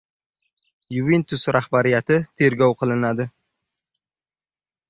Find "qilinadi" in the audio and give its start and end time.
2.81-3.29